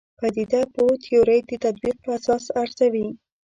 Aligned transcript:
پدیده 0.19 0.61
پوه 0.73 0.93
تیورۍ 1.03 1.39
د 1.47 1.51
تطبیق 1.63 1.95
په 2.03 2.09
اساس 2.17 2.45
ارزوي. 2.61 3.07